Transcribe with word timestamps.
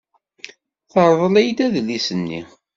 Terḍel-iyi-d 0.91 1.59
adlis-nni. 1.65 2.41